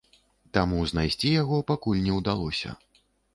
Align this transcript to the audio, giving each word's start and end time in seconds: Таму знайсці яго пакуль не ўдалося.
Таму 0.57 0.79
знайсці 0.91 1.33
яго 1.41 1.59
пакуль 1.73 2.01
не 2.07 2.17
ўдалося. 2.17 2.75